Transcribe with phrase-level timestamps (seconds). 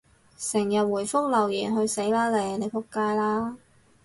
[0.39, 2.57] 成日回覆留言，去死啦你！
[2.57, 3.55] 你仆街啦！